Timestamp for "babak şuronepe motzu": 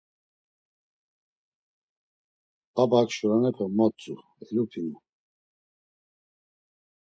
2.73-4.15